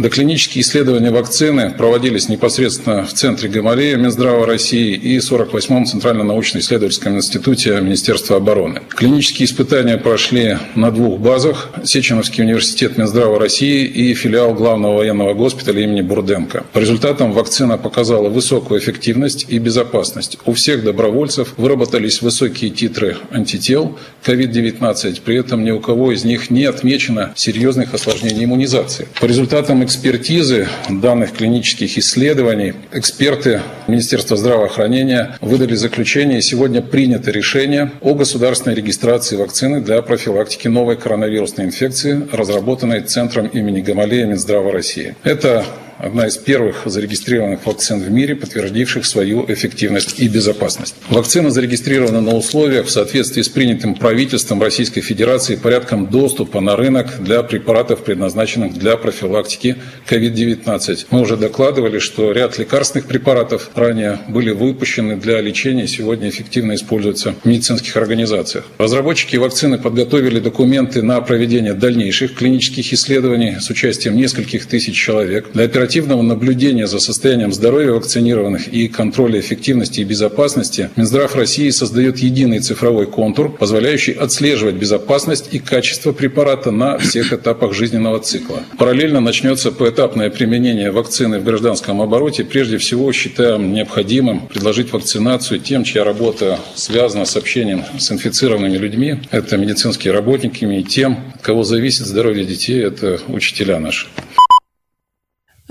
Доклинические 0.00 0.62
исследования 0.62 1.10
вакцины 1.10 1.74
проводились 1.76 2.30
непосредственно 2.30 3.04
в 3.04 3.12
Центре 3.12 3.50
Гамалея 3.50 3.98
Минздрава 3.98 4.46
России 4.46 4.94
и 4.94 5.18
48-м 5.18 5.84
Центрально-научно-исследовательском 5.84 7.16
институте 7.16 7.78
Министерства 7.82 8.38
обороны. 8.38 8.80
Клинические 8.88 9.44
испытания 9.44 9.98
прошли 9.98 10.56
на 10.74 10.90
двух 10.90 11.20
базах– 11.20 11.68
Сеченовский 11.84 12.42
университет 12.42 12.96
Минздрава 12.96 13.38
России 13.38 13.84
и 13.84 14.14
филиал 14.14 14.54
главного 14.54 14.96
военного 14.96 15.34
госпиталя 15.34 15.82
имени 15.82 16.00
Бурденко. 16.00 16.64
По 16.72 16.78
результатам 16.78 17.32
вакцина 17.32 17.76
показала 17.76 18.30
высокую 18.30 18.80
эффективность 18.80 19.44
и 19.50 19.58
безопасность. 19.58 20.38
У 20.46 20.54
всех 20.54 20.82
добровольцев 20.82 21.52
выработались 21.58 22.22
высокие 22.22 22.70
титры 22.70 23.18
антител 23.30 23.98
COVID-19, 24.24 25.20
при 25.22 25.36
этом 25.36 25.62
ни 25.62 25.72
у 25.72 25.80
кого 25.80 26.12
из 26.12 26.24
них 26.24 26.48
не 26.48 26.64
отмечено 26.64 27.34
серьезных 27.36 27.92
осложнений 27.92 28.44
иммунизации. 28.44 29.06
По 29.20 29.26
результатам 29.26 29.84
экспертизы 29.90 30.68
данных 30.88 31.32
клинических 31.32 31.98
исследований 31.98 32.74
эксперты 32.92 33.60
Министерства 33.88 34.36
здравоохранения 34.36 35.36
выдали 35.40 35.74
заключение 35.74 36.38
и 36.38 36.42
сегодня 36.42 36.80
принято 36.80 37.32
решение 37.32 37.90
о 38.00 38.14
государственной 38.14 38.76
регистрации 38.76 39.34
вакцины 39.34 39.80
для 39.80 40.00
профилактики 40.02 40.68
новой 40.68 40.96
коронавирусной 40.96 41.66
инфекции, 41.66 42.24
разработанной 42.30 43.00
Центром 43.00 43.48
имени 43.48 43.80
Гамалея 43.80 44.26
Минздрава 44.26 44.70
России. 44.70 45.16
Это 45.24 45.64
одна 46.00 46.26
из 46.26 46.36
первых 46.36 46.82
зарегистрированных 46.86 47.66
вакцин 47.66 48.00
в 48.00 48.10
мире, 48.10 48.34
подтвердивших 48.34 49.04
свою 49.04 49.44
эффективность 49.46 50.18
и 50.18 50.28
безопасность. 50.28 50.94
Вакцина 51.10 51.50
зарегистрирована 51.50 52.20
на 52.20 52.34
условиях 52.34 52.86
в 52.86 52.90
соответствии 52.90 53.42
с 53.42 53.48
принятым 53.48 53.94
правительством 53.94 54.62
Российской 54.62 55.02
Федерации 55.02 55.56
порядком 55.56 56.06
доступа 56.06 56.60
на 56.60 56.76
рынок 56.76 57.22
для 57.22 57.42
препаратов, 57.42 58.04
предназначенных 58.04 58.78
для 58.78 58.96
профилактики 58.96 59.76
COVID-19. 60.08 61.06
Мы 61.10 61.20
уже 61.20 61.36
докладывали, 61.36 61.98
что 61.98 62.32
ряд 62.32 62.58
лекарственных 62.58 63.06
препаратов 63.06 63.70
ранее 63.74 64.20
были 64.28 64.50
выпущены 64.50 65.16
для 65.16 65.40
лечения 65.40 65.84
и 65.84 65.88
сегодня 65.88 66.30
эффективно 66.30 66.74
используются 66.74 67.34
в 67.42 67.46
медицинских 67.46 67.96
организациях. 67.96 68.64
Разработчики 68.78 69.36
вакцины 69.36 69.78
подготовили 69.78 70.40
документы 70.40 71.02
на 71.02 71.20
проведение 71.20 71.74
дальнейших 71.74 72.34
клинических 72.34 72.92
исследований 72.92 73.56
с 73.60 73.68
участием 73.70 74.16
нескольких 74.16 74.66
тысяч 74.66 74.96
человек. 74.96 75.50
Для 75.52 75.64
оперативного 75.64 75.89
наблюдения 76.22 76.86
за 76.86 76.98
состоянием 76.98 77.52
здоровья 77.52 77.92
вакцинированных 77.92 78.68
и 78.68 78.88
контроля 78.88 79.40
эффективности 79.40 80.00
и 80.00 80.04
безопасности 80.04 80.90
Минздрав 80.96 81.34
России 81.34 81.70
создает 81.70 82.18
единый 82.18 82.60
цифровой 82.60 83.06
контур, 83.06 83.50
позволяющий 83.50 84.12
отслеживать 84.12 84.76
безопасность 84.76 85.48
и 85.52 85.58
качество 85.58 86.12
препарата 86.12 86.70
на 86.70 86.98
всех 86.98 87.32
этапах 87.32 87.74
жизненного 87.74 88.20
цикла. 88.20 88.62
Параллельно 88.78 89.20
начнется 89.20 89.72
поэтапное 89.72 90.30
применение 90.30 90.90
вакцины 90.90 91.40
в 91.40 91.44
гражданском 91.44 92.00
обороте. 92.00 92.44
Прежде 92.44 92.78
всего, 92.78 93.12
считаем 93.12 93.72
необходимым 93.72 94.46
предложить 94.46 94.92
вакцинацию 94.92 95.60
тем, 95.60 95.84
чья 95.84 96.04
работа 96.04 96.58
связана 96.74 97.24
с 97.24 97.36
общением 97.36 97.84
с 97.98 98.12
инфицированными 98.12 98.76
людьми. 98.76 99.16
Это 99.30 99.56
медицинские 99.56 100.12
работники 100.12 100.64
и 100.64 100.82
тем, 100.82 101.18
от 101.34 101.42
кого 101.42 101.64
зависит 101.64 102.06
здоровье 102.06 102.44
детей, 102.44 102.82
это 102.82 103.18
учителя 103.28 103.78
наши. 103.78 104.06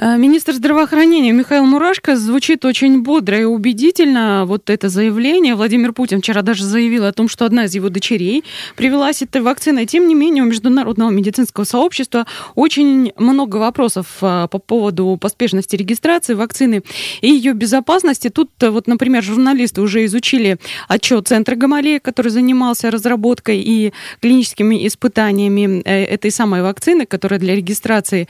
Э, 0.01 0.18
министр 0.18 0.53
здравоохранения 0.53 1.34
Михаил 1.34 1.65
Мурашко 1.65 2.15
звучит 2.15 2.63
очень 2.63 3.01
бодро 3.01 3.38
и 3.38 3.44
убедительно. 3.44 4.46
Вот 4.46 4.70
это 4.70 4.88
заявление. 4.88 5.56
Владимир 5.56 5.91
Путин 5.91 6.22
вчера 6.22 6.41
даже 6.41 6.63
заявил 6.63 7.03
о 7.03 7.12
том, 7.12 7.27
что 7.27 7.46
одна 7.46 7.65
из 7.65 7.75
его 7.75 7.89
дочерей 7.89 8.46
привелась 8.77 9.22
этой 9.22 9.41
вакциной. 9.41 9.86
Тем 9.86 10.08
не 10.08 10.15
менее, 10.15 10.44
у 10.44 10.48
международного 10.48 11.10
медицинского 11.10 11.65
сообщества 11.65 12.25
очень 12.56 13.12
много 13.18 13.58
вопросов 13.58 14.08
э, 14.22 14.48
по 14.50 14.60
поводу 14.60 15.18
поспешности 15.20 15.75
регистрации 15.75 16.34
вакцины 16.34 16.82
и 17.20 17.29
ее 17.29 17.51
безопасности. 17.51 18.29
Тут 18.29 18.51
э, 18.62 18.70
вот, 18.70 18.88
например, 18.88 19.22
журналисты 19.22 19.82
уже 19.82 20.06
изучили 20.06 20.60
отчет 20.88 21.27
Центра 21.27 21.56
Гамалея, 21.56 22.00
который 22.00 22.29
занимался 22.29 22.89
разработкой 22.89 23.60
и 23.60 23.91
клиническими 24.22 24.88
испытаниями 24.88 25.82
этой 25.82 26.32
самой 26.32 26.62
вакцины, 26.62 27.06
которая 27.06 27.39
для 27.39 27.56
регистрации 27.56 28.29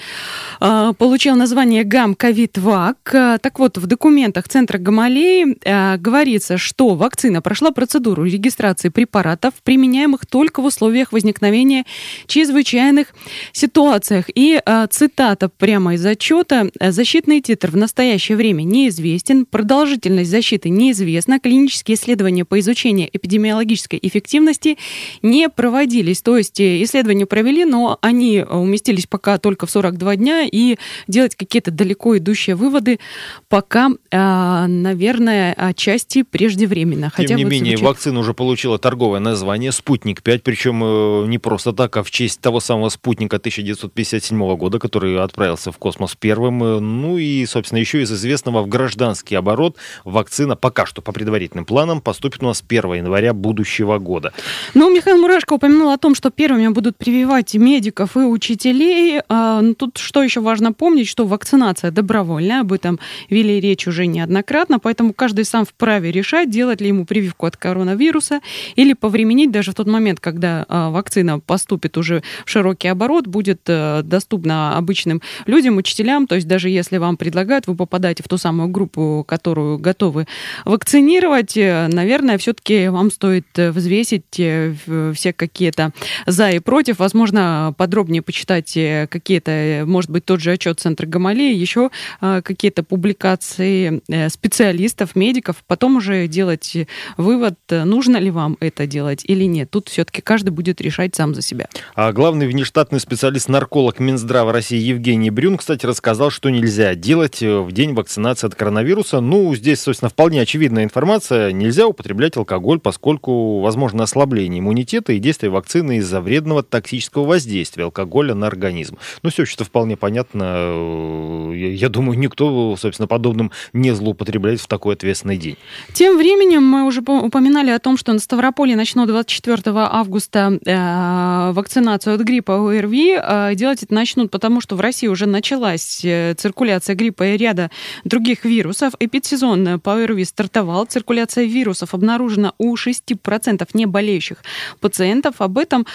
получила 0.59 1.35
название 1.35 1.58
название 1.59 1.83
ГАМ 1.83 2.15
ковид 2.15 2.57
ВАК. 2.57 3.13
Э, 3.13 3.37
так 3.41 3.59
вот, 3.59 3.77
в 3.77 3.85
документах 3.85 4.47
Центра 4.47 4.77
Гамалеи 4.77 5.57
э, 5.61 5.97
говорится, 5.97 6.57
что 6.57 6.95
вакцина 6.95 7.41
прошла 7.41 7.71
процедуру 7.71 8.23
регистрации 8.23 8.87
препаратов, 8.87 9.55
применяемых 9.65 10.25
только 10.25 10.61
в 10.61 10.65
условиях 10.65 11.11
возникновения 11.11 11.83
чрезвычайных 12.27 13.07
ситуациях. 13.51 14.27
И 14.33 14.61
э, 14.65 14.87
цитата 14.89 15.49
прямо 15.49 15.95
из 15.95 16.05
отчета. 16.05 16.69
Защитный 16.79 17.41
титр 17.41 17.71
в 17.71 17.75
настоящее 17.75 18.37
время 18.37 18.63
неизвестен, 18.63 19.45
продолжительность 19.45 20.31
защиты 20.31 20.69
неизвестна, 20.69 21.41
клинические 21.41 21.95
исследования 21.95 22.45
по 22.45 22.57
изучению 22.61 23.09
эпидемиологической 23.11 23.99
эффективности 24.01 24.77
не 25.21 25.49
проводились. 25.49 26.21
То 26.21 26.37
есть 26.37 26.61
исследования 26.61 27.25
провели, 27.25 27.65
но 27.65 27.97
они 28.01 28.45
уместились 28.49 29.07
пока 29.07 29.37
только 29.39 29.65
в 29.65 29.71
42 29.71 30.15
дня, 30.15 30.47
и 30.49 30.77
делать 31.09 31.35
какие 31.35 31.48
какие-то 31.49 31.71
далеко 31.71 32.15
идущие 32.15 32.55
выводы, 32.55 32.99
пока, 33.47 33.89
а, 34.11 34.67
наверное, 34.67 35.53
отчасти 35.53 36.21
преждевременно. 36.21 37.09
Хотя 37.09 37.29
Тем 37.29 37.37
не 37.37 37.43
менее, 37.43 37.71
звучит... 37.71 37.87
вакцина 37.87 38.19
уже 38.19 38.35
получила 38.35 38.77
торговое 38.77 39.19
название 39.19 39.71
«Спутник-5», 39.71 40.41
причем 40.43 40.83
э, 40.83 41.25
не 41.25 41.39
просто 41.39 41.73
так, 41.73 41.97
а 41.97 42.03
в 42.03 42.11
честь 42.11 42.39
того 42.39 42.59
самого 42.59 42.89
спутника 42.89 43.37
1957 43.37 44.55
года, 44.57 44.77
который 44.77 45.19
отправился 45.19 45.71
в 45.71 45.79
космос 45.79 46.15
первым. 46.15 46.63
Э, 46.63 46.79
ну 46.79 47.17
и, 47.17 47.43
собственно, 47.47 47.79
еще 47.79 48.03
из 48.03 48.11
известного 48.11 48.61
в 48.61 48.67
гражданский 48.67 49.33
оборот 49.33 49.75
вакцина 50.05 50.55
пока 50.55 50.85
что 50.85 51.01
по 51.01 51.11
предварительным 51.11 51.65
планам 51.65 51.99
поступит 51.99 52.43
у 52.43 52.45
нас 52.45 52.63
1 52.67 52.93
января 52.93 53.33
будущего 53.33 53.97
года. 53.97 54.33
Ну, 54.75 54.93
Михаил 54.95 55.17
Мурашко 55.17 55.53
упомянул 55.53 55.89
о 55.89 55.97
том, 55.97 56.13
что 56.13 56.29
первыми 56.29 56.67
будут 56.67 56.95
прививать 56.95 57.55
медиков 57.55 58.15
и 58.17 58.19
учителей. 58.19 59.21
А, 59.29 59.61
ну, 59.61 59.73
тут 59.73 59.97
что 59.97 60.21
еще 60.21 60.41
важно 60.41 60.73
помнить, 60.73 61.07
что 61.07 61.25
вакцина 61.25 61.38
вакцинация 61.39 61.91
добровольная, 61.91 62.61
об 62.61 62.73
этом 62.73 62.99
вели 63.29 63.61
речь 63.61 63.87
уже 63.87 64.07
неоднократно, 64.07 64.77
поэтому 64.79 65.13
каждый 65.13 65.45
сам 65.45 65.63
вправе 65.63 66.11
решать, 66.11 66.49
делать 66.49 66.81
ли 66.81 66.89
ему 66.89 67.05
прививку 67.05 67.45
от 67.45 67.55
коронавируса 67.55 68.41
или 68.75 68.93
повременить 68.93 69.51
даже 69.51 69.71
в 69.71 69.75
тот 69.75 69.87
момент, 69.87 70.19
когда 70.19 70.65
а, 70.67 70.89
вакцина 70.89 71.39
поступит 71.39 71.97
уже 71.97 72.23
в 72.45 72.49
широкий 72.49 72.89
оборот, 72.89 73.27
будет 73.27 73.61
а, 73.67 74.01
доступна 74.03 74.75
обычным 74.75 75.21
людям, 75.45 75.77
учителям, 75.77 76.27
то 76.27 76.35
есть 76.35 76.47
даже 76.47 76.69
если 76.69 76.97
вам 76.97 77.15
предлагают, 77.15 77.67
вы 77.67 77.75
попадаете 77.75 78.21
в 78.23 78.27
ту 78.27 78.37
самую 78.37 78.67
группу, 78.67 79.23
которую 79.25 79.77
готовы 79.77 80.27
вакцинировать, 80.65 81.55
э, 81.55 81.87
наверное, 81.87 82.37
все-таки 82.37 82.89
вам 82.89 83.11
стоит 83.11 83.47
э, 83.55 83.71
взвесить 83.71 84.39
э, 84.39 84.73
все 85.13 85.31
какие-то 85.31 85.91
за 86.25 86.49
и 86.49 86.59
против, 86.59 86.99
возможно, 86.99 87.73
подробнее 87.77 88.21
почитать 88.21 88.77
какие-то, 89.09 89.83
может 89.85 90.11
быть, 90.11 90.25
тот 90.25 90.41
же 90.41 90.51
отчет 90.51 90.79
Центра 90.79 91.05
ГМ 91.05 91.28
Сомали, 91.29 91.53
еще 91.53 91.91
а, 92.21 92.41
какие-то 92.41 92.83
публикации 92.83 94.01
э, 94.07 94.29
специалистов, 94.29 95.15
медиков, 95.15 95.57
потом 95.67 95.97
уже 95.97 96.27
делать 96.27 96.75
вывод, 97.17 97.55
нужно 97.69 98.17
ли 98.17 98.31
вам 98.31 98.57
это 98.59 98.87
делать 98.87 99.23
или 99.25 99.43
нет. 99.43 99.69
Тут 99.69 99.89
все-таки 99.89 100.21
каждый 100.21 100.49
будет 100.49 100.81
решать 100.81 101.15
сам 101.15 101.35
за 101.35 101.41
себя. 101.41 101.67
А 101.93 102.11
главный 102.13 102.47
внештатный 102.47 102.99
специалист-нарколог 102.99 103.99
Минздрава 103.99 104.51
России 104.51 104.79
Евгений 104.79 105.29
Брюн, 105.29 105.57
кстати, 105.57 105.85
рассказал, 105.85 106.31
что 106.31 106.49
нельзя 106.49 106.95
делать 106.95 107.43
э, 107.43 107.59
в 107.59 107.71
день 107.71 107.93
вакцинации 107.93 108.47
от 108.47 108.55
коронавируса. 108.55 109.19
Ну, 109.19 109.53
здесь, 109.55 109.81
собственно, 109.81 110.09
вполне 110.09 110.41
очевидная 110.41 110.83
информация. 110.83 111.51
Нельзя 111.51 111.85
употреблять 111.85 112.37
алкоголь, 112.37 112.79
поскольку 112.79 113.59
возможно 113.59 114.03
ослабление 114.03 114.61
иммунитета 114.61 115.13
и 115.13 115.19
действие 115.19 115.51
вакцины 115.51 115.97
из-за 115.97 116.21
вредного 116.21 116.63
токсического 116.63 117.25
воздействия 117.25 117.83
алкоголя 117.83 118.33
на 118.33 118.47
организм. 118.47 118.97
Ну, 119.21 119.29
все 119.29 119.45
что 119.45 119.63
вполне 119.65 119.97
понятно 119.97 120.43
э, 120.45 121.18
я 121.53 121.89
думаю, 121.89 122.17
никто, 122.17 122.75
собственно, 122.77 123.07
подобным 123.07 123.51
не 123.73 123.93
злоупотребляет 123.93 124.59
в 124.61 124.67
такой 124.67 124.95
ответственный 124.95 125.37
день. 125.37 125.57
Тем 125.93 126.17
временем 126.17 126.63
мы 126.63 126.85
уже 126.85 127.01
упоминали 127.01 127.71
о 127.71 127.79
том, 127.79 127.97
что 127.97 128.13
на 128.13 128.19
Ставрополе 128.19 128.75
начнут 128.75 129.07
24 129.07 129.61
августа 129.75 130.59
э, 130.65 131.51
вакцинацию 131.53 132.15
от 132.15 132.21
гриппа 132.21 132.69
ОРВИ. 132.69 133.19
Э, 133.21 133.55
делать 133.55 133.83
это 133.83 133.93
начнут, 133.93 134.31
потому 134.31 134.61
что 134.61 134.75
в 134.75 134.81
России 134.81 135.07
уже 135.07 135.25
началась 135.25 136.01
э, 136.03 136.33
циркуляция 136.37 136.95
гриппа 136.95 137.27
и 137.27 137.37
ряда 137.37 137.71
других 138.03 138.45
вирусов. 138.45 138.93
Эпидсезон 138.99 139.79
по 139.79 139.93
ОРВИ 139.93 140.25
стартовал. 140.25 140.85
Циркуляция 140.85 141.45
вирусов 141.45 141.93
обнаружена 141.93 142.53
у 142.57 142.75
6% 142.75 143.67
не 143.73 143.85
болеющих 143.85 144.37
пациентов. 144.79 145.35
Об 145.39 145.57
этом 145.57 145.85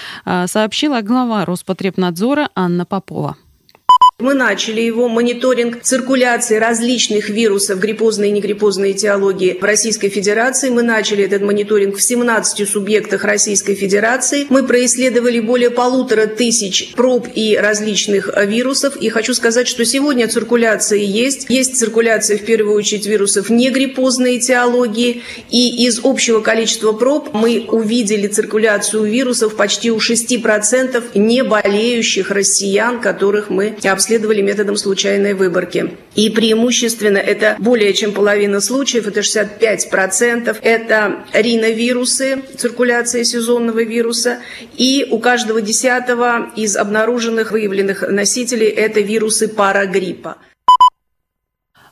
сообщила 0.47 1.01
глава 1.01 1.45
Роспотребнадзора 1.45 2.51
Анна 2.55 2.85
Попова. 2.85 3.37
Мы 4.21 4.35
начали 4.35 4.81
его 4.81 5.09
мониторинг 5.09 5.83
циркуляции 5.83 6.55
различных 6.55 7.31
вирусов 7.31 7.81
гриппозной 7.81 8.29
и 8.29 8.31
негриппозной 8.31 8.93
этиологии 8.93 9.59
в 9.61 9.65
Российской 9.65 10.09
Федерации. 10.09 10.71
Мы 10.71 10.85
начали 10.85 11.25
этот 11.25 11.43
мониторинг 11.43 11.97
в 11.97 12.01
17 12.01 12.69
субъектах 12.69 13.25
Российской 13.25 13.75
Федерации. 13.75 14.47
Мы 14.51 14.63
происследовали 14.63 15.41
более 15.41 15.71
полутора 15.71 16.27
тысяч 16.27 16.93
проб 16.95 17.27
и 17.35 17.59
различных 17.61 18.31
вирусов. 18.47 18.95
И 18.99 19.09
хочу 19.09 19.35
сказать, 19.35 19.67
что 19.67 19.85
сегодня 19.85 20.29
циркуляция 20.29 21.01
есть. 21.01 21.47
Есть 21.49 21.77
циркуляция, 21.77 22.39
в 22.39 22.45
первую 22.45 22.77
очередь, 22.77 23.07
вирусов 23.07 23.51
негриппозной 23.51 24.39
этиологии. 24.39 25.25
И 25.51 25.87
из 25.87 25.99
общего 26.05 26.41
количества 26.41 26.93
проб 26.93 27.35
мы 27.35 27.67
увидели 27.69 28.29
циркуляцию 28.29 29.03
вирусов 29.03 29.57
почти 29.57 29.91
у 29.91 29.97
6% 29.97 31.03
не 31.17 31.43
болеющих 31.43 32.31
россиян, 32.31 33.01
которых 33.01 33.51
мы 33.51 33.77
обследовали 33.83 34.05
обследовали 34.15 34.43
методом 34.43 34.77
случайной 34.77 35.35
выборки. 35.35 35.97
И 36.15 36.31
преимущественно 36.31 37.19
это 37.19 37.57
более 37.59 37.93
чем 37.93 38.13
половина 38.13 38.61
случаев, 38.61 39.09
это 39.09 39.21
65%, 39.21 40.57
это 40.63 41.25
риновирусы, 41.33 42.43
циркуляция 42.57 43.25
сезонного 43.25 43.83
вируса, 43.83 44.39
и 44.77 45.09
у 45.11 45.19
каждого 45.19 45.61
десятого 45.61 46.53
из 46.55 46.77
обнаруженных, 46.77 47.51
выявленных 47.51 48.03
носителей 48.09 48.69
это 48.69 49.01
вирусы 49.01 49.49
парагриппа. 49.49 50.37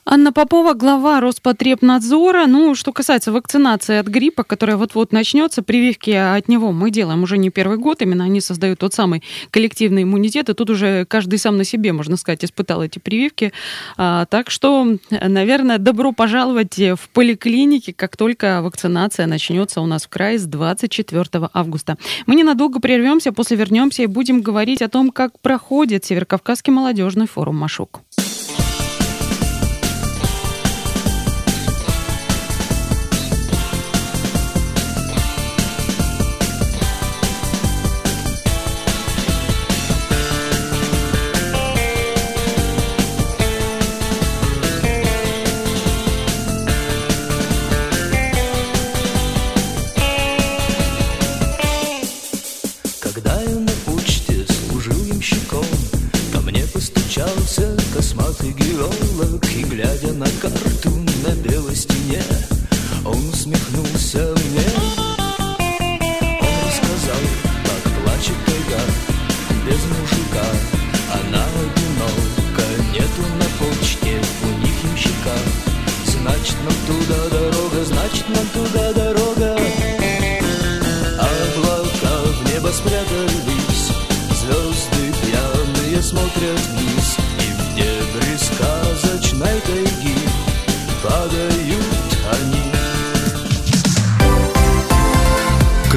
Анна 0.05 0.33
Попова, 0.33 0.73
глава 0.73 1.21
Роспотребнадзора. 1.21 2.45
Ну, 2.45 2.75
что 2.75 2.91
касается 2.91 3.31
вакцинации 3.31 3.95
от 3.95 4.07
гриппа, 4.07 4.43
которая 4.43 4.75
вот-вот 4.75 5.13
начнется, 5.13 5.63
прививки 5.63 6.09
от 6.11 6.49
него 6.49 6.73
мы 6.73 6.91
делаем 6.91 7.23
уже 7.23 7.37
не 7.37 7.49
первый 7.49 7.77
год. 7.77 8.01
Именно 8.01 8.25
они 8.25 8.41
создают 8.41 8.79
тот 8.79 8.93
самый 8.93 9.23
коллективный 9.49 10.03
иммунитет. 10.03 10.49
И 10.49 10.53
тут 10.53 10.69
уже 10.69 11.05
каждый 11.05 11.39
сам 11.39 11.55
на 11.55 11.63
себе, 11.63 11.93
можно 11.93 12.17
сказать, 12.17 12.43
испытал 12.43 12.83
эти 12.83 12.99
прививки. 12.99 13.53
А, 13.95 14.25
так 14.25 14.49
что, 14.49 14.97
наверное, 15.09 15.77
добро 15.77 16.11
пожаловать 16.11 16.77
в 16.77 17.09
поликлинике, 17.13 17.93
как 17.93 18.17
только 18.17 18.61
вакцинация 18.61 19.25
начнется 19.25 19.79
у 19.79 19.85
нас 19.85 20.03
в 20.03 20.09
крае 20.09 20.37
с 20.37 20.43
24 20.43 21.49
августа. 21.53 21.97
Мы 22.25 22.35
ненадолго 22.35 22.81
прервемся, 22.81 23.31
после 23.31 23.55
вернемся 23.55 24.03
и 24.03 24.07
будем 24.07 24.41
говорить 24.41 24.81
о 24.81 24.89
том, 24.89 25.11
как 25.11 25.39
проходит 25.39 26.03
Северокавказский 26.03 26.73
молодежный 26.73 27.25
форум 27.25 27.55
«Машук». 27.55 28.01